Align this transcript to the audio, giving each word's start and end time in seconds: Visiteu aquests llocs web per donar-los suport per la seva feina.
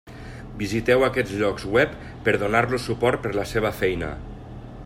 Visiteu 0.61 1.05
aquests 1.07 1.35
llocs 1.41 1.67
web 1.77 1.93
per 2.27 2.35
donar-los 2.47 2.89
suport 2.91 3.25
per 3.27 3.35
la 3.41 3.49
seva 3.55 3.77
feina. 3.83 4.15